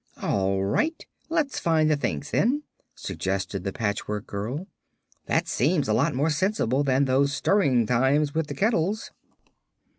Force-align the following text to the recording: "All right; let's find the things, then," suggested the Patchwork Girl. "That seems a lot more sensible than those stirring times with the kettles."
"All 0.19 0.63
right; 0.63 1.05
let's 1.29 1.59
find 1.59 1.87
the 1.87 1.95
things, 1.95 2.31
then," 2.31 2.63
suggested 2.95 3.63
the 3.63 3.71
Patchwork 3.71 4.25
Girl. 4.25 4.65
"That 5.27 5.47
seems 5.47 5.87
a 5.87 5.93
lot 5.93 6.15
more 6.15 6.31
sensible 6.31 6.83
than 6.83 7.05
those 7.05 7.33
stirring 7.33 7.85
times 7.85 8.33
with 8.33 8.47
the 8.47 8.55
kettles." 8.55 9.11